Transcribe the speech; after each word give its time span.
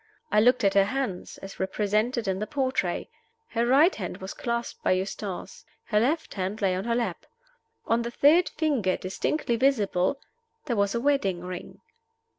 I 0.31 0.39
looked 0.39 0.63
at 0.63 0.73
her 0.73 0.85
hands, 0.85 1.37
as 1.43 1.59
represented 1.59 2.27
in 2.27 2.39
the 2.39 2.47
portrait. 2.47 3.07
Her 3.49 3.67
right 3.67 3.93
hand 3.93 4.17
was 4.17 4.33
clasped 4.33 4.81
by 4.81 4.93
Eustace; 4.93 5.63
her 5.83 5.99
left 5.99 6.33
hand 6.33 6.59
lay 6.59 6.73
on 6.75 6.85
her 6.85 6.95
lap. 6.95 7.27
On 7.85 8.01
the 8.01 8.09
third 8.09 8.49
finger, 8.49 8.97
distinctly 8.97 9.57
visible, 9.57 10.19
there 10.65 10.75
was 10.75 10.95
a 10.95 10.99
wedding 10.99 11.41
ring. 11.41 11.81